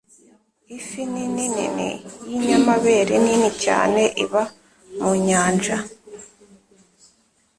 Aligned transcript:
Ifi 0.77 1.01
nini 1.13 1.45
nini 1.55 1.89
y'inyamabere 2.29 3.13
nini 3.25 3.49
cyane 3.63 4.01
iba 4.23 4.43
mu 5.01 5.11
nyanja. 5.27 5.77